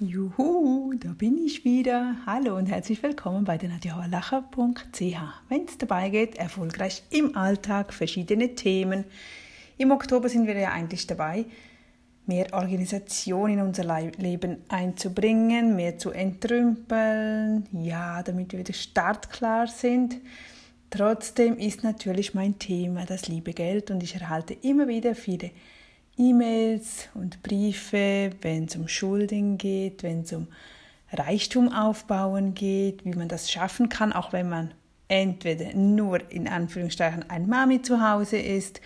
Juhu, 0.00 0.92
da 0.98 1.10
bin 1.10 1.38
ich 1.38 1.64
wieder. 1.64 2.16
Hallo 2.26 2.56
und 2.56 2.66
herzlich 2.66 3.00
willkommen 3.00 3.44
bei 3.44 3.56
der 3.56 3.68
nadjahalacher.ch. 3.68 5.00
Wenn 5.48 5.64
es 5.66 5.78
dabei 5.78 6.10
geht, 6.10 6.36
erfolgreich 6.36 7.04
im 7.10 7.36
Alltag, 7.36 7.92
verschiedene 7.92 8.56
Themen. 8.56 9.04
Im 9.78 9.92
Oktober 9.92 10.28
sind 10.28 10.48
wir 10.48 10.58
ja 10.58 10.72
eigentlich 10.72 11.06
dabei, 11.06 11.44
mehr 12.26 12.48
Organisation 12.54 13.50
in 13.50 13.60
unser 13.60 13.84
Leben 14.18 14.64
einzubringen, 14.68 15.76
mehr 15.76 15.96
zu 15.96 16.10
entrümpeln, 16.10 17.68
ja, 17.70 18.24
damit 18.24 18.50
wir 18.50 18.58
wieder 18.58 18.74
startklar 18.74 19.68
sind. 19.68 20.16
Trotzdem 20.90 21.56
ist 21.56 21.84
natürlich 21.84 22.34
mein 22.34 22.58
Thema 22.58 23.06
das 23.06 23.28
liebe 23.28 23.52
Geld 23.52 23.92
und 23.92 24.02
ich 24.02 24.16
erhalte 24.16 24.54
immer 24.54 24.88
wieder 24.88 25.14
viele 25.14 25.52
E-Mails 26.16 27.08
und 27.14 27.42
Briefe, 27.42 28.30
wenn 28.40 28.66
es 28.66 28.76
um 28.76 28.86
Schulden 28.86 29.58
geht, 29.58 30.02
wenn 30.02 30.20
es 30.20 30.32
um 30.32 30.46
Reichtum 31.12 31.72
aufbauen 31.72 32.54
geht, 32.54 33.04
wie 33.04 33.14
man 33.14 33.28
das 33.28 33.50
schaffen 33.50 33.88
kann, 33.88 34.12
auch 34.12 34.32
wenn 34.32 34.48
man 34.48 34.74
entweder 35.08 35.74
nur 35.74 36.30
in 36.30 36.48
Anführungsstrichen 36.48 37.28
ein 37.30 37.48
Mami 37.48 37.82
zu 37.82 38.00
Hause 38.00 38.38
ist, 38.38 38.80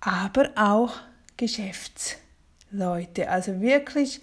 aber 0.00 0.50
auch 0.56 0.96
Geschäftsleute. 1.36 3.30
Also 3.30 3.60
wirklich, 3.60 4.20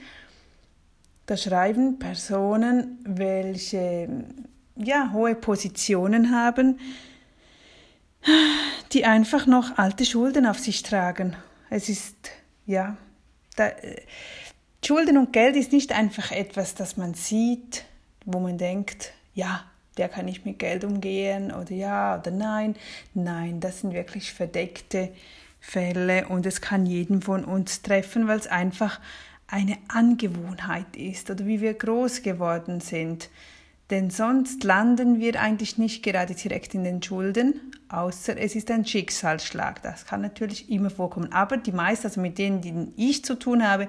da 1.26 1.38
schreiben 1.38 2.00
Personen, 2.00 3.00
welche 3.04 4.26
ja, 4.76 5.12
hohe 5.12 5.36
Positionen 5.36 6.31
haben, 6.31 6.80
die 8.94 9.06
einfach 9.06 9.48
noch 9.48 9.78
alte 9.78 10.06
Schulden 10.06 10.45
auf 10.45 10.59
sich 10.59 10.84
tragen 10.84 11.36
es 11.70 11.90
ist, 11.90 12.16
ja, 12.66 12.98
da, 13.56 13.72
Schulden 14.86 15.18
und 15.18 15.34
Geld 15.34 15.56
ist 15.56 15.74
nicht 15.74 15.92
einfach 15.92 16.32
etwas, 16.32 16.76
das 16.76 16.96
man 16.96 17.14
sieht, 17.14 17.84
wo 18.26 18.40
man 18.40 18.58
denkt, 18.58 19.12
ja, 19.34 19.66
der 19.98 20.09
kann 20.09 20.26
nicht 20.26 20.46
mit 20.46 20.59
Geld 20.59 20.84
umgehen 20.84 21.52
oder 21.52 21.72
ja 21.72 22.20
oder 22.20 22.32
nein. 22.32 22.76
Nein, 23.14 23.59
das 23.59 23.82
sind 23.82 23.94
wirklich 23.94 24.32
verdeckte 24.32 25.09
Fälle 25.59 26.28
und 26.28 26.46
es 26.46 26.62
kann 26.62 26.86
jeden 26.86 27.22
von 27.22 27.44
uns 27.44 27.81
treffen, 27.81 28.28
weil 28.28 28.40
es 28.40 28.48
einfach 28.48 29.02
eine 29.48 29.78
Angewohnheit 29.88 30.96
ist 30.96 31.30
oder 31.30 31.46
wie 31.46 31.62
wir 31.62 31.74
groß 31.74 32.22
geworden 32.22 32.80
sind. 32.80 33.30
Denn 33.90 34.10
sonst 34.10 34.64
landen 34.64 35.20
wir 35.20 35.40
eigentlich 35.42 35.78
nicht 35.78 36.04
gerade 36.04 36.36
direkt 36.36 36.74
in 36.74 36.84
den 36.84 37.02
Schulden, 37.02 37.72
außer 37.88 38.38
es 38.38 38.56
ist 38.56 38.70
ein 38.70 38.86
Schicksalsschlag. 38.86 39.82
Das 39.82 40.06
kann 40.06 40.22
natürlich 40.22 40.70
immer 40.70 40.90
vorkommen. 40.90 41.32
Aber 41.32 41.56
die 41.56 41.72
meisten, 41.72 42.08
also 42.08 42.20
mit 42.20 42.38
denen, 42.38 42.62
die 42.62 42.92
ich 42.98 43.24
zu 43.24 43.36
tun 43.36 43.66
habe, 43.66 43.88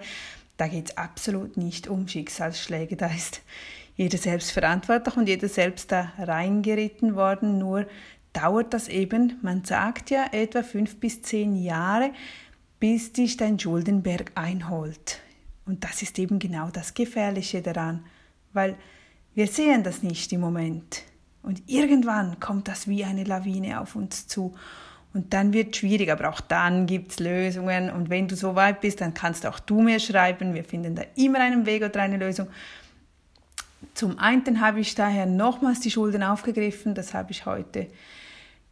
da 0.56 0.68
geht 0.68 0.90
es 0.90 0.96
absolut 0.96 1.56
nicht 1.56 1.88
um 1.88 2.06
Schicksalsschläge. 2.06 2.96
Da 2.96 3.06
ist 3.08 3.42
jeder 3.96 4.18
selbst 4.18 4.52
verantwortlich 4.52 5.16
und 5.16 5.28
jeder 5.28 5.48
selbst 5.48 5.90
da 5.90 6.12
reingeritten 6.18 7.16
worden. 7.16 7.58
Nur 7.58 7.86
dauert 8.32 8.72
das 8.72 8.86
eben, 8.86 9.38
man 9.42 9.64
sagt 9.64 10.10
ja, 10.10 10.26
etwa 10.30 10.62
fünf 10.62 11.00
bis 11.00 11.22
zehn 11.22 11.56
Jahre, 11.56 12.12
bis 12.78 13.12
dich 13.12 13.36
dein 13.36 13.58
Schuldenberg 13.58 14.30
einholt. 14.36 15.18
Und 15.66 15.82
das 15.82 16.02
ist 16.02 16.18
eben 16.20 16.38
genau 16.38 16.70
das 16.70 16.94
Gefährliche 16.94 17.62
daran, 17.62 18.04
weil 18.52 18.76
wir 19.34 19.46
sehen 19.46 19.82
das 19.82 20.02
nicht 20.02 20.32
im 20.32 20.40
Moment. 20.40 21.02
Und 21.42 21.62
irgendwann 21.66 22.40
kommt 22.40 22.68
das 22.68 22.88
wie 22.88 23.04
eine 23.04 23.24
Lawine 23.24 23.80
auf 23.80 23.96
uns 23.96 24.26
zu. 24.26 24.54
Und 25.14 25.32
dann 25.32 25.52
wird 25.52 25.74
es 25.74 25.78
schwierig, 25.78 26.10
aber 26.10 26.28
auch 26.28 26.40
dann 26.40 26.86
gibt 26.86 27.12
es 27.12 27.20
Lösungen. 27.20 27.90
Und 27.90 28.10
wenn 28.10 28.28
du 28.28 28.36
so 28.36 28.54
weit 28.54 28.80
bist, 28.80 29.00
dann 29.00 29.14
kannst 29.14 29.46
auch 29.46 29.58
du 29.58 29.80
mir 29.80 29.98
schreiben. 30.00 30.54
Wir 30.54 30.64
finden 30.64 30.94
da 30.94 31.02
immer 31.16 31.40
einen 31.40 31.64
Weg 31.66 31.82
oder 31.82 32.02
eine 32.02 32.18
Lösung. 32.18 32.48
Zum 33.94 34.18
einen 34.18 34.60
habe 34.60 34.80
ich 34.80 34.94
daher 34.94 35.26
nochmals 35.26 35.80
die 35.80 35.90
Schulden 35.90 36.22
aufgegriffen. 36.22 36.94
Das 36.94 37.14
habe 37.14 37.30
ich 37.30 37.46
heute 37.46 37.88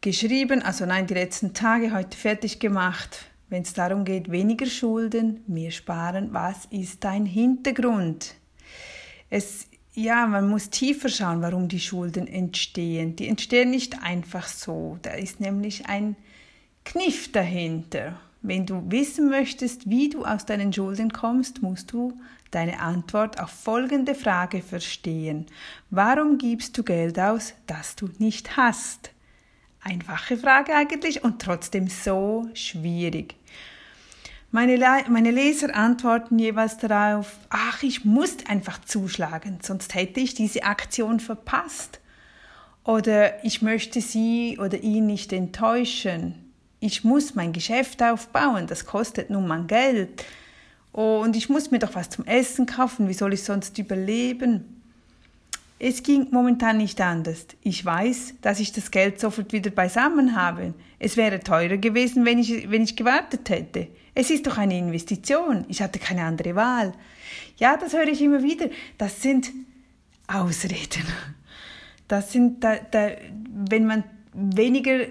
geschrieben, 0.00 0.62
also 0.62 0.84
nein, 0.84 1.06
die 1.06 1.14
letzten 1.14 1.54
Tage 1.54 1.92
heute 1.92 2.16
fertig 2.16 2.60
gemacht. 2.60 3.26
Wenn 3.48 3.62
es 3.62 3.72
darum 3.72 4.04
geht, 4.04 4.30
weniger 4.30 4.66
Schulden, 4.66 5.42
mehr 5.46 5.70
sparen, 5.70 6.32
was 6.32 6.66
ist 6.66 7.04
dein 7.04 7.26
Hintergrund? 7.26 8.34
Es 9.30 9.68
ja, 9.96 10.26
man 10.26 10.48
muss 10.48 10.68
tiefer 10.68 11.08
schauen, 11.08 11.40
warum 11.40 11.68
die 11.68 11.80
Schulden 11.80 12.28
entstehen. 12.28 13.16
Die 13.16 13.28
entstehen 13.28 13.70
nicht 13.70 14.02
einfach 14.02 14.46
so. 14.46 14.98
Da 15.00 15.12
ist 15.12 15.40
nämlich 15.40 15.86
ein 15.86 16.16
Kniff 16.84 17.32
dahinter. 17.32 18.20
Wenn 18.42 18.66
du 18.66 18.90
wissen 18.90 19.30
möchtest, 19.30 19.88
wie 19.88 20.10
du 20.10 20.26
aus 20.26 20.44
deinen 20.44 20.70
Schulden 20.70 21.12
kommst, 21.12 21.62
musst 21.62 21.92
du 21.92 22.12
deine 22.50 22.78
Antwort 22.80 23.40
auf 23.40 23.48
folgende 23.48 24.14
Frage 24.14 24.60
verstehen. 24.60 25.46
Warum 25.88 26.36
gibst 26.36 26.76
du 26.76 26.82
Geld 26.82 27.18
aus, 27.18 27.54
das 27.66 27.96
du 27.96 28.10
nicht 28.18 28.58
hast? 28.58 29.10
Einfache 29.80 30.36
Frage 30.36 30.74
eigentlich 30.74 31.24
und 31.24 31.40
trotzdem 31.40 31.88
so 31.88 32.50
schwierig. 32.52 33.34
Meine, 34.52 34.76
Le 34.76 35.04
meine 35.10 35.30
Leser 35.30 35.74
antworten 35.74 36.38
jeweils 36.38 36.78
darauf, 36.78 37.38
ach, 37.50 37.82
ich 37.82 38.04
muss 38.04 38.36
einfach 38.48 38.80
zuschlagen, 38.84 39.58
sonst 39.60 39.94
hätte 39.94 40.20
ich 40.20 40.34
diese 40.34 40.62
Aktion 40.62 41.20
verpasst. 41.20 42.00
Oder 42.84 43.44
ich 43.44 43.62
möchte 43.62 44.00
sie 44.00 44.58
oder 44.60 44.78
ihn 44.78 45.06
nicht 45.06 45.32
enttäuschen. 45.32 46.52
Ich 46.78 47.02
muss 47.02 47.34
mein 47.34 47.52
Geschäft 47.52 48.02
aufbauen, 48.02 48.68
das 48.68 48.86
kostet 48.86 49.30
nun 49.30 49.48
mal 49.48 49.64
Geld. 49.64 50.24
Und 50.92 51.34
ich 51.36 51.48
muss 51.48 51.70
mir 51.70 51.80
doch 51.80 51.94
was 51.94 52.10
zum 52.10 52.24
Essen 52.24 52.64
kaufen, 52.66 53.08
wie 53.08 53.14
soll 53.14 53.34
ich 53.34 53.42
sonst 53.42 53.76
überleben? 53.78 54.75
Es 55.78 56.02
ging 56.02 56.28
momentan 56.30 56.78
nicht 56.78 57.00
anders. 57.00 57.46
Ich 57.62 57.84
weiß, 57.84 58.34
dass 58.40 58.60
ich 58.60 58.72
das 58.72 58.90
Geld 58.90 59.20
sofort 59.20 59.52
wieder 59.52 59.70
beisammen 59.70 60.34
habe. 60.34 60.72
Es 60.98 61.16
wäre 61.18 61.40
teurer 61.40 61.76
gewesen, 61.76 62.24
wenn 62.24 62.38
ich, 62.38 62.70
wenn 62.70 62.82
ich 62.82 62.96
gewartet 62.96 63.50
hätte. 63.50 63.88
Es 64.14 64.30
ist 64.30 64.46
doch 64.46 64.56
eine 64.56 64.78
Investition. 64.78 65.66
Ich 65.68 65.82
hatte 65.82 65.98
keine 65.98 66.24
andere 66.24 66.54
Wahl. 66.54 66.94
Ja, 67.58 67.76
das 67.76 67.92
höre 67.92 68.08
ich 68.08 68.22
immer 68.22 68.42
wieder. 68.42 68.70
Das 68.96 69.20
sind 69.20 69.52
Ausreden. 70.26 71.04
Das 72.08 72.32
sind, 72.32 72.64
da, 72.64 72.76
da, 72.76 73.10
wenn 73.48 73.86
man 73.86 74.04
weniger 74.32 75.06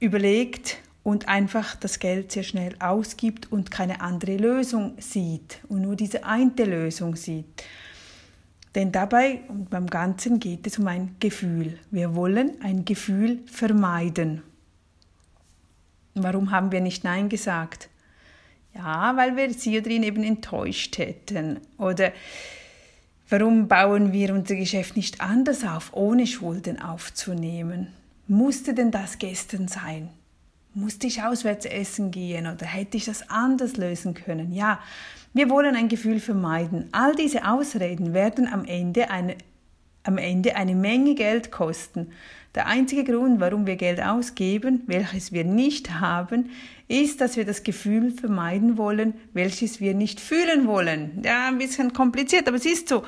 überlegt 0.00 0.78
und 1.04 1.28
einfach 1.28 1.76
das 1.76 2.00
Geld 2.00 2.32
sehr 2.32 2.42
schnell 2.42 2.74
ausgibt 2.80 3.52
und 3.52 3.70
keine 3.70 4.00
andere 4.00 4.36
Lösung 4.36 4.94
sieht 4.98 5.60
und 5.68 5.82
nur 5.82 5.94
diese 5.94 6.24
eine 6.24 6.64
Lösung 6.64 7.16
sieht. 7.16 7.46
Denn 8.78 8.92
dabei 8.92 9.40
und 9.48 9.70
beim 9.70 9.88
Ganzen 9.88 10.38
geht 10.38 10.64
es 10.64 10.78
um 10.78 10.86
ein 10.86 11.16
Gefühl. 11.18 11.80
Wir 11.90 12.14
wollen 12.14 12.62
ein 12.62 12.84
Gefühl 12.84 13.40
vermeiden. 13.46 14.44
Warum 16.14 16.52
haben 16.52 16.70
wir 16.70 16.80
nicht 16.80 17.02
Nein 17.02 17.28
gesagt? 17.28 17.88
Ja, 18.76 19.16
weil 19.16 19.36
wir 19.36 19.52
sie 19.52 19.76
oder 19.80 19.90
ihn 19.90 20.04
eben 20.04 20.22
enttäuscht 20.22 20.96
hätten. 20.98 21.58
Oder 21.76 22.12
warum 23.28 23.66
bauen 23.66 24.12
wir 24.12 24.32
unser 24.32 24.54
Geschäft 24.54 24.94
nicht 24.94 25.20
anders 25.20 25.64
auf, 25.64 25.92
ohne 25.92 26.28
Schulden 26.28 26.80
aufzunehmen? 26.80 27.88
Musste 28.28 28.74
denn 28.74 28.92
das 28.92 29.18
gestern 29.18 29.66
sein? 29.66 30.08
Musste 30.72 31.08
ich 31.08 31.24
auswärts 31.24 31.66
essen 31.66 32.12
gehen 32.12 32.46
oder 32.46 32.66
hätte 32.66 32.96
ich 32.96 33.06
das 33.06 33.28
anders 33.28 33.76
lösen 33.76 34.14
können? 34.14 34.52
Ja, 34.52 34.78
wir 35.38 35.50
wollen 35.50 35.76
ein 35.76 35.88
Gefühl 35.88 36.18
vermeiden. 36.18 36.88
All 36.90 37.14
diese 37.14 37.48
Ausreden 37.48 38.12
werden 38.12 38.48
am 38.52 38.64
Ende 38.64 39.08
eine, 39.08 39.36
am 40.02 40.18
Ende 40.18 40.56
eine 40.56 40.74
Menge 40.74 41.14
Geld 41.14 41.52
kosten. 41.52 42.08
Der 42.56 42.66
einzige 42.66 43.04
Grund, 43.04 43.38
warum 43.38 43.64
wir 43.64 43.76
Geld 43.76 44.02
ausgeben, 44.02 44.82
welches 44.88 45.30
wir 45.30 45.44
nicht 45.44 46.00
haben, 46.00 46.50
ist, 46.88 47.20
dass 47.20 47.36
wir 47.36 47.44
das 47.44 47.62
Gefühl 47.62 48.10
vermeiden 48.10 48.76
wollen, 48.76 49.14
welches 49.32 49.80
wir 49.80 49.94
nicht 49.94 50.18
fühlen 50.18 50.66
wollen. 50.66 51.22
Ja, 51.24 51.46
ein 51.46 51.58
bisschen 51.58 51.92
kompliziert, 51.92 52.48
aber 52.48 52.56
es 52.56 52.66
ist 52.66 52.88
so. 52.88 53.04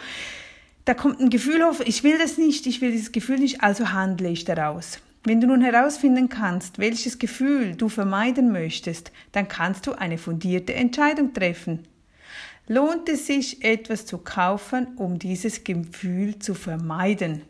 Da 0.84 0.94
kommt 0.94 1.18
ein 1.18 1.30
Gefühl 1.30 1.62
auf, 1.62 1.80
ich 1.84 2.04
will 2.04 2.16
das 2.16 2.38
nicht, 2.38 2.64
ich 2.66 2.80
will 2.80 2.92
dieses 2.92 3.10
Gefühl 3.10 3.40
nicht, 3.40 3.60
also 3.60 3.92
handle 3.92 4.28
ich 4.28 4.44
daraus. 4.44 5.00
Wenn 5.24 5.40
du 5.40 5.48
nun 5.48 5.62
herausfinden 5.62 6.28
kannst, 6.28 6.78
welches 6.78 7.18
Gefühl 7.18 7.74
du 7.74 7.88
vermeiden 7.88 8.52
möchtest, 8.52 9.10
dann 9.32 9.48
kannst 9.48 9.88
du 9.88 9.92
eine 9.94 10.16
fundierte 10.16 10.74
Entscheidung 10.74 11.34
treffen. 11.34 11.80
Lohnt 12.66 13.08
es 13.08 13.26
sich, 13.26 13.64
etwas 13.64 14.06
zu 14.06 14.18
kaufen, 14.18 14.88
um 14.96 15.18
dieses 15.18 15.64
Gefühl 15.64 16.38
zu 16.38 16.54
vermeiden? 16.54 17.42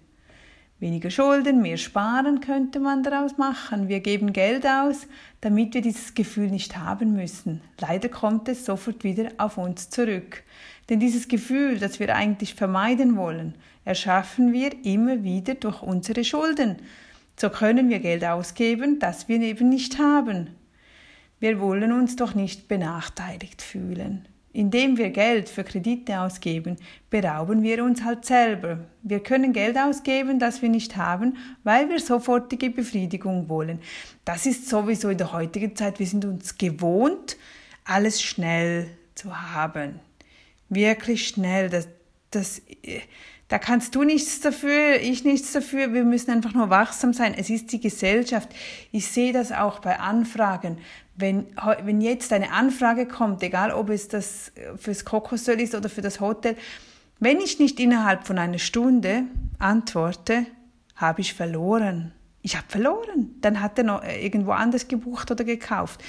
Weniger 0.81 1.11
Schulden, 1.11 1.61
mehr 1.61 1.77
Sparen 1.77 2.41
könnte 2.41 2.81
man 2.81 3.03
daraus 3.03 3.37
machen. 3.37 3.89
Wir 3.89 4.01
geben 4.01 4.33
Geld 4.33 4.67
aus, 4.67 5.07
damit 5.43 5.75
wir 5.75 5.83
dieses 5.83 6.15
Gefühl 6.15 6.49
nicht 6.49 6.79
haben 6.79 7.13
müssen. 7.13 7.61
Leider 7.79 8.09
kommt 8.09 8.49
es 8.49 8.65
sofort 8.65 9.05
wieder 9.05 9.29
auf 9.37 9.59
uns 9.59 9.91
zurück. 9.91 10.43
Denn 10.89 10.99
dieses 10.99 11.29
Gefühl, 11.29 11.79
das 11.79 12.01
wir 12.01 12.17
eigentlich 12.17 12.55
vermeiden 12.55 13.19
wollen, 13.19 13.57
erschaffen 13.85 14.55
wir 14.55 14.71
immer 14.83 15.23
wieder 15.23 15.55
durch 15.55 15.83
unsere 15.83 16.25
Schulden. 16.25 16.77
So 17.39 17.51
können 17.51 17.91
wir 17.91 17.99
Geld 17.99 18.25
ausgeben, 18.25 18.99
das 18.99 19.29
wir 19.29 19.39
eben 19.41 19.69
nicht 19.69 19.99
haben. 19.99 20.57
Wir 21.41 21.61
wollen 21.61 21.93
uns 21.93 22.17
doch 22.17 22.35
nicht 22.35 22.69
benachteiligt 22.69 23.61
fühlen. 23.61 24.27
Indem 24.53 24.99
wir 24.99 25.11
Geld 25.11 25.49
für 25.49 25.63
Kredite 25.63 26.21
ausgeben, 26.21 26.77
berauben 27.09 27.63
wir 27.63 27.85
uns 27.85 28.03
halt 28.03 28.25
selber. 28.25 28.81
Wir 29.03 29.21
können 29.21 29.53
Geld 29.53 29.79
ausgeben, 29.79 30.41
das 30.41 30.61
wir 30.61 30.69
nicht 30.69 30.97
haben, 30.97 31.37
weil 31.63 31.89
wir 31.89 32.01
sofortige 32.01 32.71
Befriedigung 32.71 33.49
wollen. 33.49 33.79
Das 34.25 34.47
ist 34.47 34.69
sowieso 34.69 35.09
in 35.09 35.19
der 35.19 35.33
heutigen 35.33 35.77
Zeit, 35.77 36.01
wir 36.01 36.07
sind 36.07 36.25
uns 36.25 36.59
gewohnt, 36.59 37.37
alles 37.85 38.23
schnell 38.23 38.89
zu 39.15 39.53
haben. 39.53 40.01
Wirklich 40.69 41.29
schnell. 41.29 41.69
Das, 41.69 41.89
das, 42.31 42.63
da 43.51 43.59
kannst 43.59 43.95
du 43.95 44.05
nichts 44.05 44.41
dafür, 44.41 44.97
ich 45.01 45.25
nichts 45.25 45.53
dafür. 45.53 45.93
Wir 45.93 46.05
müssen 46.05 46.31
einfach 46.31 46.55
nur 46.55 46.71
wachsam 46.71 47.13
sein. 47.13 47.35
Es 47.37 47.51
ist 47.51 47.71
die 47.73 47.81
Gesellschaft. 47.81 48.49
Ich 48.91 49.07
sehe 49.09 49.33
das 49.33 49.53
auch 49.53 49.81
bei 49.81 49.99
Anfragen 49.99 50.79
wenn, 51.21 51.47
wenn 51.85 52.01
jetzt 52.01 52.33
eine 52.33 52.53
Anfrage 52.53 53.07
kommt, 53.07 53.43
egal 53.43 53.73
ob 53.73 53.91
es 53.91 54.09
das 54.09 54.53
fürs 54.77 55.05
Kokosöl 55.05 55.61
ist 55.61 55.75
oder 55.75 55.89
für 55.89 56.03
das 56.03 56.21
Hotel, 56.21 56.57
wenn 57.19 57.39
ich 57.39 57.59
nicht 57.59 57.79
innerhalb 57.79 58.27
von 58.27 58.39
einer 58.39 58.59
Stunde 58.59 59.25
antworte, 59.59 60.47
habe 60.97 61.21
ich 61.21 61.35
verloren. 61.35 62.13
Ich 62.43 62.57
habe 62.57 62.67
verloren. 62.69 63.35
Dann 63.43 63.61
hat 63.61 63.77
er 63.79 63.85
noch 63.85 64.03
irgendwo 64.03 64.53
anders 64.53 64.89
gebucht 64.89 65.31
oder 65.31 65.45
gekauft. 65.45 66.03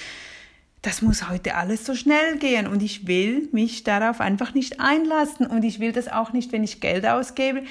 Das 0.82 1.02
muss 1.02 1.30
heute 1.30 1.56
alles 1.56 1.86
so 1.86 1.94
schnell 1.94 2.38
gehen. 2.38 2.68
Und 2.68 2.82
ich 2.82 3.08
will 3.08 3.50
mich 3.52 3.84
darauf 3.84 4.20
einfach 4.20 4.54
nicht 4.54 4.80
einlassen. 4.80 5.46
Und 5.46 5.64
ich 5.64 5.80
will 5.80 5.92
das 5.92 6.08
auch 6.08 6.34
nicht, 6.34 6.52
wenn 6.52 6.64
ich 6.64 6.82
Geld 6.82 7.06
ausgebe. 7.06 7.64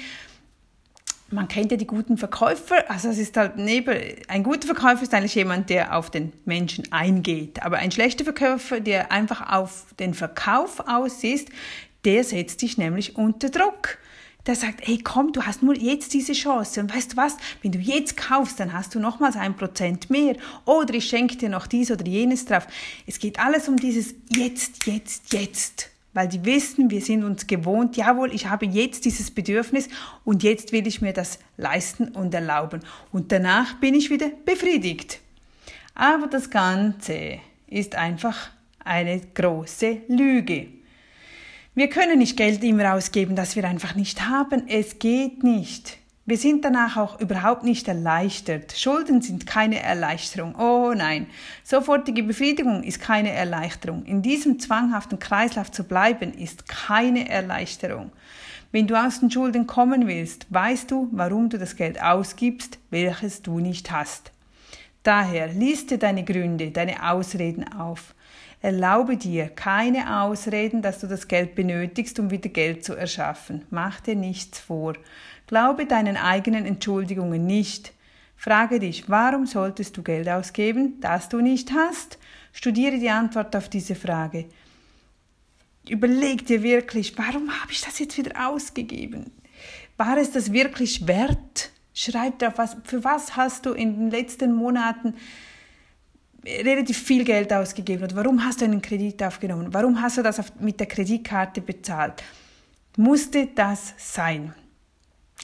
Man 1.33 1.47
kennt 1.47 1.71
ja 1.71 1.77
die 1.77 1.87
guten 1.87 2.17
Verkäufer, 2.17 2.91
also 2.91 3.07
es 3.07 3.17
ist 3.17 3.37
halt 3.37 3.55
neben, 3.55 3.97
ein 4.27 4.43
guter 4.43 4.67
Verkäufer 4.67 5.01
ist 5.01 5.13
eigentlich 5.13 5.35
jemand, 5.35 5.69
der 5.69 5.95
auf 5.95 6.09
den 6.09 6.33
Menschen 6.43 6.91
eingeht, 6.91 7.63
aber 7.63 7.77
ein 7.77 7.89
schlechter 7.89 8.25
Verkäufer, 8.25 8.81
der 8.81 9.13
einfach 9.13 9.49
auf 9.49 9.85
den 9.97 10.13
Verkauf 10.13 10.81
aus 10.89 11.23
ist, 11.23 11.47
der 12.03 12.25
setzt 12.25 12.61
dich 12.61 12.77
nämlich 12.77 13.15
unter 13.15 13.49
Druck. 13.49 13.97
Der 14.47 14.55
sagt, 14.55 14.87
hey 14.87 14.97
komm, 14.97 15.33
du 15.33 15.43
hast 15.43 15.61
nur 15.61 15.75
jetzt 15.75 16.13
diese 16.13 16.33
Chance 16.33 16.81
und 16.81 16.93
weißt 16.93 17.13
du 17.13 17.17
was, 17.17 17.37
wenn 17.61 17.71
du 17.71 17.79
jetzt 17.79 18.17
kaufst, 18.17 18.59
dann 18.59 18.73
hast 18.73 18.95
du 18.95 18.99
nochmals 18.99 19.35
ein 19.35 19.55
Prozent 19.55 20.09
mehr 20.09 20.35
oder 20.65 20.93
ich 20.93 21.05
schenke 21.05 21.37
dir 21.37 21.49
noch 21.49 21.67
dies 21.67 21.91
oder 21.91 22.05
jenes 22.05 22.45
drauf. 22.45 22.67
Es 23.05 23.19
geht 23.19 23.39
alles 23.39 23.67
um 23.67 23.77
dieses 23.77 24.15
jetzt, 24.29 24.85
jetzt, 24.87 25.33
jetzt 25.33 25.91
weil 26.13 26.27
die 26.27 26.43
wissen, 26.43 26.89
wir 26.89 27.01
sind 27.01 27.23
uns 27.23 27.47
gewohnt, 27.47 27.95
jawohl, 27.95 28.33
ich 28.33 28.47
habe 28.47 28.65
jetzt 28.65 29.05
dieses 29.05 29.31
Bedürfnis 29.31 29.87
und 30.25 30.43
jetzt 30.43 30.71
will 30.71 30.85
ich 30.85 31.01
mir 31.01 31.13
das 31.13 31.39
leisten 31.57 32.09
und 32.09 32.33
erlauben. 32.33 32.81
Und 33.11 33.31
danach 33.31 33.75
bin 33.75 33.93
ich 33.93 34.09
wieder 34.09 34.29
befriedigt. 34.45 35.19
Aber 35.95 36.27
das 36.27 36.49
Ganze 36.49 37.39
ist 37.67 37.95
einfach 37.95 38.49
eine 38.83 39.21
große 39.21 40.01
Lüge. 40.07 40.80
Wir 41.73 41.87
können 41.87 42.19
nicht 42.19 42.35
Geld 42.35 42.65
immer 42.65 42.95
ausgeben, 42.95 43.37
das 43.37 43.55
wir 43.55 43.63
einfach 43.63 43.95
nicht 43.95 44.27
haben. 44.27 44.67
Es 44.67 44.99
geht 44.99 45.41
nicht. 45.41 45.99
Wir 46.25 46.35
sind 46.35 46.65
danach 46.65 46.97
auch 46.97 47.21
überhaupt 47.21 47.63
nicht 47.63 47.87
erleichtert. 47.87 48.73
Schulden 48.77 49.21
sind 49.21 49.47
keine 49.47 49.79
Erleichterung. 49.79 50.53
Oh 50.55 50.91
nein. 50.93 51.27
Sofortige 51.63 52.23
Befriedigung 52.23 52.83
ist 52.83 52.99
keine 52.99 53.31
Erleichterung. 53.31 54.03
In 54.03 54.21
diesem 54.21 54.59
zwanghaften 54.59 55.17
Kreislauf 55.17 55.71
zu 55.71 55.85
bleiben, 55.85 56.33
ist 56.33 56.67
keine 56.67 57.29
Erleichterung. 57.29 58.11
Wenn 58.73 58.87
du 58.87 58.95
aus 59.01 59.21
den 59.21 59.31
Schulden 59.31 59.65
kommen 59.65 60.07
willst, 60.07 60.47
weißt 60.49 60.91
du, 60.91 61.07
warum 61.13 61.47
du 61.47 61.57
das 61.57 61.77
Geld 61.77 62.03
ausgibst, 62.03 62.79
welches 62.89 63.43
du 63.43 63.61
nicht 63.61 63.91
hast. 63.91 64.33
Daher 65.03 65.47
liste 65.47 65.97
deine 65.97 66.25
Gründe, 66.25 66.71
deine 66.71 67.09
Ausreden 67.09 67.71
auf. 67.71 68.13
Erlaube 68.61 69.17
dir 69.17 69.49
keine 69.49 70.21
Ausreden, 70.21 70.83
dass 70.83 70.99
du 70.99 71.07
das 71.07 71.27
Geld 71.27 71.55
benötigst, 71.55 72.19
um 72.19 72.29
wieder 72.29 72.49
Geld 72.49 72.85
zu 72.85 72.93
erschaffen. 72.93 73.65
Mach 73.71 73.99
dir 74.01 74.15
nichts 74.15 74.59
vor. 74.59 74.93
Glaube 75.47 75.87
deinen 75.87 76.15
eigenen 76.15 76.65
Entschuldigungen 76.65 77.45
nicht. 77.45 77.93
Frage 78.37 78.79
dich, 78.79 79.09
warum 79.09 79.47
solltest 79.47 79.97
du 79.97 80.03
Geld 80.03 80.29
ausgeben, 80.29 80.99
das 81.01 81.29
du 81.29 81.41
nicht 81.41 81.71
hast? 81.73 82.19
Studiere 82.53 82.99
die 82.99 83.09
Antwort 83.09 83.55
auf 83.55 83.67
diese 83.67 83.95
Frage. 83.95 84.45
Überleg 85.89 86.45
dir 86.45 86.61
wirklich, 86.61 87.17
warum 87.17 87.49
habe 87.61 87.71
ich 87.71 87.81
das 87.81 87.97
jetzt 87.97 88.17
wieder 88.17 88.47
ausgegeben? 88.47 89.31
War 89.97 90.17
es 90.17 90.31
das 90.31 90.51
wirklich 90.53 91.07
wert? 91.07 91.71
Schreib 91.93 92.39
drauf, 92.39 92.53
was, 92.57 92.77
für 92.83 93.03
was 93.03 93.35
hast 93.35 93.65
du 93.65 93.73
in 93.73 93.95
den 93.97 94.11
letzten 94.11 94.53
Monaten 94.53 95.15
relativ 96.45 96.97
viel 96.97 97.23
Geld 97.23 97.53
ausgegeben 97.53 98.03
oder 98.03 98.15
warum 98.15 98.43
hast 98.43 98.61
du 98.61 98.65
einen 98.65 98.81
Kredit 98.81 99.21
aufgenommen? 99.23 99.73
Warum 99.73 100.01
hast 100.01 100.17
du 100.17 100.23
das 100.23 100.41
mit 100.59 100.79
der 100.79 100.87
Kreditkarte 100.87 101.61
bezahlt? 101.61 102.23
Musste 102.97 103.47
das 103.47 103.93
sein? 103.97 104.53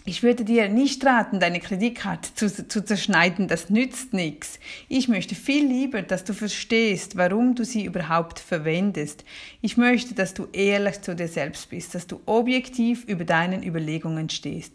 Ich 0.06 0.24
würde 0.24 0.46
dir 0.46 0.70
nicht 0.70 1.06
raten, 1.06 1.40
deine 1.40 1.60
Kreditkarte 1.60 2.34
zu, 2.34 2.68
zu 2.68 2.86
zerschneiden, 2.86 3.48
das 3.48 3.70
nützt 3.70 4.14
nichts. 4.14 4.60
Ich 4.88 5.10
möchte 5.10 5.36
viel 5.36 5.68
lieber, 5.68 6.02
dass 6.02 6.24
du 6.24 6.34
verstehst, 6.34 7.18
warum 7.18 7.56
du 7.56 7.66
sie 7.66 7.84
überhaupt 7.84 8.40
verwendest. 8.40 9.26
Ich 9.62 9.76
möchte, 9.76 10.14
dass 10.14 10.34
du 10.34 10.48
ehrlich 10.54 11.02
zu 11.02 11.16
dir 11.16 11.28
selbst 11.28 11.70
bist, 11.70 11.94
dass 11.94 12.08
du 12.08 12.22
objektiv 12.26 13.04
über 13.06 13.26
deinen 13.26 13.64
Überlegungen 13.64 14.30
stehst. 14.30 14.72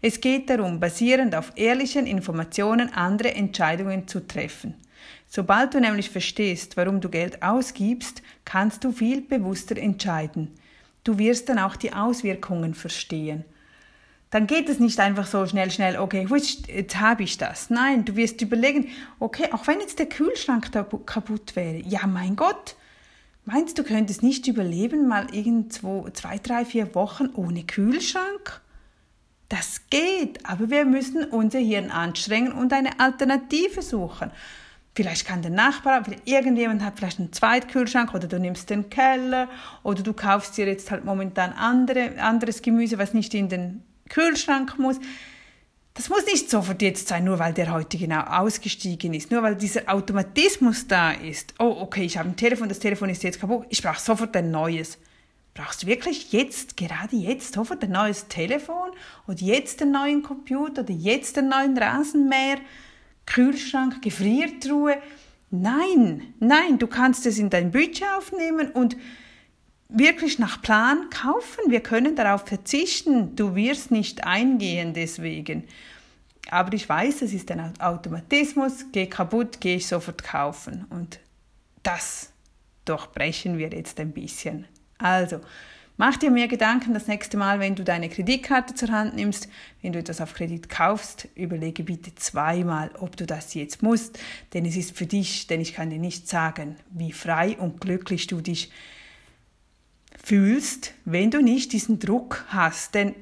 Es 0.00 0.20
geht 0.20 0.50
darum, 0.50 0.80
basierend 0.80 1.36
auf 1.36 1.52
ehrlichen 1.54 2.06
Informationen 2.06 2.92
andere 2.92 3.34
Entscheidungen 3.34 4.08
zu 4.08 4.26
treffen. 4.26 4.74
Sobald 5.28 5.74
du 5.74 5.80
nämlich 5.80 6.10
verstehst, 6.10 6.76
warum 6.76 7.00
du 7.00 7.08
Geld 7.08 7.42
ausgibst, 7.42 8.22
kannst 8.44 8.84
du 8.84 8.92
viel 8.92 9.20
bewusster 9.20 9.76
entscheiden. 9.76 10.50
Du 11.04 11.18
wirst 11.18 11.48
dann 11.48 11.58
auch 11.58 11.76
die 11.76 11.92
Auswirkungen 11.92 12.74
verstehen 12.74 13.44
dann 14.32 14.46
geht 14.46 14.70
es 14.70 14.80
nicht 14.80 14.98
einfach 14.98 15.26
so 15.26 15.46
schnell, 15.46 15.70
schnell, 15.70 15.98
okay, 15.98 16.26
jetzt 16.66 16.98
habe 16.98 17.22
ich 17.22 17.36
das. 17.36 17.68
Nein, 17.68 18.06
du 18.06 18.16
wirst 18.16 18.40
überlegen, 18.40 18.88
okay, 19.20 19.48
auch 19.52 19.66
wenn 19.66 19.78
jetzt 19.78 19.98
der 19.98 20.06
Kühlschrank 20.06 20.72
kaputt 21.04 21.54
wäre, 21.54 21.82
ja 21.86 22.06
mein 22.06 22.34
Gott, 22.34 22.74
meinst 23.44 23.78
du, 23.78 23.84
könntest 23.84 24.22
nicht 24.22 24.46
überleben, 24.46 25.06
mal 25.06 25.26
irgendwo 25.34 26.08
zwei, 26.14 26.38
drei, 26.38 26.64
vier 26.64 26.94
Wochen 26.94 27.28
ohne 27.34 27.64
Kühlschrank? 27.64 28.62
Das 29.50 29.82
geht, 29.90 30.46
aber 30.46 30.70
wir 30.70 30.86
müssen 30.86 31.24
unser 31.24 31.58
Hirn 31.58 31.90
anstrengen 31.90 32.52
und 32.52 32.72
eine 32.72 33.00
Alternative 33.00 33.82
suchen. 33.82 34.30
Vielleicht 34.94 35.26
kann 35.26 35.40
der 35.40 35.50
Nachbar, 35.50 36.02
irgendjemand 36.26 36.82
hat 36.82 36.98
vielleicht 36.98 37.18
einen 37.18 37.32
Zweitkühlschrank 37.32 38.12
oder 38.12 38.28
du 38.28 38.38
nimmst 38.38 38.68
den 38.68 38.90
Keller 38.90 39.48
oder 39.82 40.02
du 40.02 40.12
kaufst 40.12 40.58
dir 40.58 40.66
jetzt 40.66 40.90
halt 40.90 41.06
momentan 41.06 41.52
andere, 41.52 42.20
anderes 42.20 42.60
Gemüse, 42.60 42.98
was 42.98 43.14
nicht 43.14 43.32
in 43.32 43.48
den 43.48 43.82
Kühlschrank 44.10 44.78
muss. 44.78 44.98
Das 45.94 46.10
muss 46.10 46.26
nicht 46.26 46.50
sofort 46.50 46.82
jetzt 46.82 47.08
sein, 47.08 47.24
nur 47.24 47.38
weil 47.38 47.54
der 47.54 47.72
heute 47.72 47.96
genau 47.96 48.20
ausgestiegen 48.20 49.14
ist, 49.14 49.30
nur 49.30 49.42
weil 49.42 49.56
dieser 49.56 49.92
Automatismus 49.92 50.86
da 50.86 51.12
ist. 51.12 51.54
Oh, 51.58 51.76
okay, 51.80 52.04
ich 52.04 52.18
habe 52.18 52.28
ein 52.28 52.36
Telefon, 52.36 52.68
das 52.68 52.78
Telefon 52.78 53.08
ist 53.08 53.22
jetzt 53.22 53.40
kaputt, 53.40 53.66
ich 53.70 53.82
brauche 53.82 54.00
sofort 54.00 54.36
ein 54.36 54.50
neues. 54.50 54.98
Brauchst 55.54 55.82
du 55.82 55.86
wirklich 55.86 56.32
jetzt, 56.32 56.78
gerade 56.78 57.14
jetzt, 57.16 57.54
sofort 57.54 57.82
ein 57.82 57.92
neues 57.92 58.26
Telefon 58.28 58.90
oder 59.26 59.40
jetzt 59.40 59.82
einen 59.82 59.92
neuen 59.92 60.22
Computer 60.22 60.82
oder 60.82 60.92
jetzt 60.92 61.36
einen 61.36 61.50
neuen 61.50 61.76
Rasenmäher, 61.76 62.58
Kühlschrank, 63.26 64.02
Gefriertruhe? 64.02 64.96
Nein, 65.50 66.34
nein, 66.40 66.78
du 66.78 66.86
kannst 66.86 67.26
es 67.26 67.38
in 67.38 67.50
dein 67.50 67.70
Budget 67.70 68.04
aufnehmen 68.16 68.70
und 68.70 68.96
wirklich 69.88 70.38
nach 70.38 70.62
Plan 70.62 71.10
kaufen. 71.10 71.70
Wir 71.70 71.80
können 71.80 72.16
darauf 72.16 72.46
verzichten. 72.46 73.36
Du 73.36 73.54
wirst 73.54 73.90
nicht 73.90 74.24
eingehen 74.24 74.94
deswegen. 74.94 75.64
Aber 76.50 76.72
ich 76.72 76.88
weiß, 76.88 77.22
es 77.22 77.32
ist 77.32 77.50
ein 77.50 77.72
Automatismus. 77.80 78.86
Geh 78.92 79.06
kaputt, 79.06 79.60
gehe 79.60 79.76
ich 79.76 79.86
sofort 79.86 80.24
kaufen. 80.24 80.86
Und 80.90 81.20
das 81.82 82.32
durchbrechen 82.84 83.58
wir 83.58 83.70
jetzt 83.70 84.00
ein 84.00 84.12
bisschen. 84.12 84.66
Also, 84.98 85.40
mach 85.96 86.16
dir 86.16 86.30
mehr 86.30 86.48
Gedanken 86.48 86.94
das 86.94 87.06
nächste 87.06 87.36
Mal, 87.36 87.60
wenn 87.60 87.74
du 87.74 87.84
deine 87.84 88.08
Kreditkarte 88.08 88.74
zur 88.74 88.90
Hand 88.90 89.14
nimmst, 89.14 89.48
wenn 89.80 89.92
du 89.92 89.98
etwas 89.98 90.20
auf 90.20 90.34
Kredit 90.34 90.68
kaufst, 90.68 91.28
überlege 91.34 91.82
bitte 91.82 92.14
zweimal, 92.14 92.90
ob 92.98 93.16
du 93.16 93.26
das 93.26 93.54
jetzt 93.54 93.82
musst, 93.82 94.18
denn 94.54 94.64
es 94.64 94.76
ist 94.76 94.96
für 94.96 95.06
dich, 95.06 95.46
denn 95.46 95.60
ich 95.60 95.74
kann 95.74 95.90
dir 95.90 95.98
nicht 95.98 96.28
sagen, 96.28 96.76
wie 96.90 97.12
frei 97.12 97.56
und 97.58 97.80
glücklich 97.80 98.26
du 98.26 98.40
dich 98.40 98.70
fühlst, 100.22 100.94
wenn 101.04 101.30
du 101.30 101.42
nicht 101.42 101.72
diesen 101.72 101.98
Druck 101.98 102.44
hast. 102.48 102.94
Denn 102.94 103.14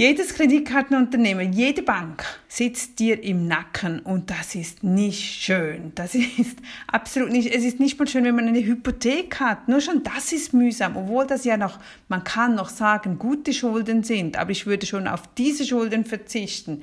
jedes 0.00 0.32
Kreditkartenunternehmen, 0.32 1.52
jede 1.52 1.82
Bank 1.82 2.24
sitzt 2.48 2.98
dir 3.00 3.22
im 3.22 3.46
Nacken 3.46 3.98
und 3.98 4.30
das 4.30 4.54
ist 4.54 4.82
nicht 4.82 5.42
schön. 5.42 5.92
Das 5.94 6.14
ist 6.38 6.56
absolut 6.86 7.30
nicht, 7.30 7.54
es 7.54 7.64
ist 7.64 7.80
nicht 7.80 7.98
mal 7.98 8.08
schön, 8.08 8.24
wenn 8.24 8.34
man 8.34 8.48
eine 8.48 8.64
Hypothek 8.64 9.40
hat. 9.40 9.68
Nur 9.68 9.82
schon 9.82 10.02
das 10.02 10.32
ist 10.32 10.54
mühsam, 10.54 10.96
obwohl 10.96 11.26
das 11.26 11.44
ja 11.44 11.58
noch, 11.58 11.78
man 12.08 12.24
kann 12.24 12.54
noch 12.54 12.70
sagen, 12.70 13.18
gute 13.18 13.52
Schulden 13.52 14.02
sind, 14.02 14.38
aber 14.38 14.52
ich 14.52 14.64
würde 14.64 14.86
schon 14.86 15.06
auf 15.06 15.24
diese 15.36 15.66
Schulden 15.66 16.06
verzichten. 16.06 16.82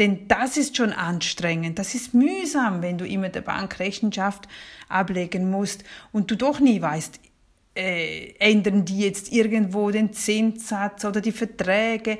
Denn 0.00 0.26
das 0.26 0.56
ist 0.56 0.76
schon 0.76 0.92
anstrengend, 0.92 1.78
das 1.78 1.94
ist 1.94 2.12
mühsam, 2.12 2.82
wenn 2.82 2.98
du 2.98 3.06
immer 3.06 3.28
der 3.28 3.42
Bank 3.42 3.78
Rechenschaft 3.78 4.48
ablegen 4.88 5.48
musst 5.48 5.84
und 6.10 6.28
du 6.28 6.34
doch 6.34 6.58
nie 6.58 6.82
weißt, 6.82 7.20
äh, 7.76 8.34
ändern 8.40 8.84
die 8.84 8.98
jetzt 8.98 9.30
irgendwo 9.30 9.92
den 9.92 10.12
Zinssatz 10.12 11.04
oder 11.04 11.20
die 11.20 11.30
Verträge 11.30 12.18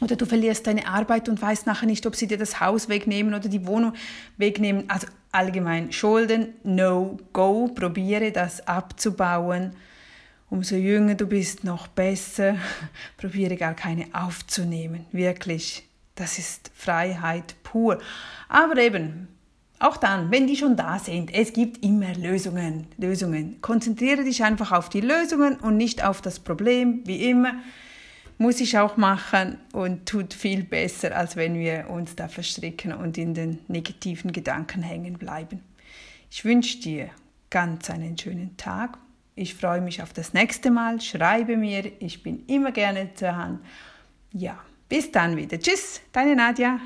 oder 0.00 0.16
du 0.16 0.26
verlierst 0.26 0.66
deine 0.66 0.86
Arbeit 0.86 1.28
und 1.28 1.40
weißt 1.40 1.66
nachher 1.66 1.86
nicht, 1.86 2.06
ob 2.06 2.16
sie 2.16 2.26
dir 2.26 2.38
das 2.38 2.60
Haus 2.60 2.88
wegnehmen 2.88 3.34
oder 3.34 3.48
die 3.48 3.66
Wohnung 3.66 3.94
wegnehmen. 4.36 4.84
Also 4.88 5.06
allgemein 5.32 5.92
Schulden, 5.92 6.48
no 6.64 7.18
go, 7.32 7.68
probiere 7.68 8.30
das 8.30 8.66
abzubauen. 8.66 9.72
Umso 10.48 10.76
jünger 10.76 11.14
du 11.14 11.26
bist, 11.26 11.64
noch 11.64 11.88
besser. 11.88 12.56
probiere 13.16 13.56
gar 13.56 13.74
keine 13.74 14.06
aufzunehmen. 14.12 15.06
Wirklich, 15.12 15.88
das 16.14 16.38
ist 16.38 16.70
Freiheit 16.74 17.56
pur. 17.62 17.98
Aber 18.48 18.76
eben, 18.76 19.28
auch 19.78 19.96
dann, 19.96 20.30
wenn 20.30 20.46
die 20.46 20.56
schon 20.56 20.76
da 20.76 20.98
sind, 20.98 21.34
es 21.34 21.52
gibt 21.52 21.82
immer 21.84 22.14
Lösungen. 22.14 22.86
Lösungen. 22.96 23.60
Konzentriere 23.60 24.24
dich 24.24 24.42
einfach 24.44 24.72
auf 24.72 24.88
die 24.88 25.00
Lösungen 25.00 25.56
und 25.56 25.76
nicht 25.76 26.04
auf 26.04 26.22
das 26.22 26.38
Problem, 26.38 27.02
wie 27.04 27.28
immer 27.28 27.54
muss 28.38 28.60
ich 28.60 28.78
auch 28.78 28.96
machen 28.96 29.58
und 29.72 30.06
tut 30.06 30.34
viel 30.34 30.64
besser, 30.64 31.16
als 31.16 31.36
wenn 31.36 31.58
wir 31.58 31.88
uns 31.90 32.16
da 32.16 32.28
verstricken 32.28 32.92
und 32.92 33.16
in 33.18 33.34
den 33.34 33.58
negativen 33.68 34.32
Gedanken 34.32 34.82
hängen 34.82 35.18
bleiben. 35.18 35.62
Ich 36.30 36.44
wünsche 36.44 36.78
dir 36.80 37.10
ganz 37.50 37.88
einen 37.90 38.18
schönen 38.18 38.56
Tag. 38.56 38.98
Ich 39.34 39.54
freue 39.54 39.80
mich 39.80 40.02
auf 40.02 40.12
das 40.12 40.32
nächste 40.32 40.70
Mal. 40.70 41.00
Schreibe 41.00 41.56
mir, 41.56 41.92
ich 42.00 42.22
bin 42.22 42.44
immer 42.46 42.72
gerne 42.72 43.14
zur 43.14 43.36
Hand. 43.36 43.60
Ja, 44.32 44.58
bis 44.88 45.12
dann 45.12 45.36
wieder. 45.36 45.58
Tschüss, 45.58 46.00
deine 46.12 46.36
Nadja. 46.36 46.80